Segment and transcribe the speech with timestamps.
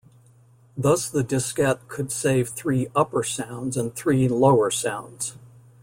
[0.75, 5.37] Thus the diskette could save three 'upper' sounds and three 'lower' sounds.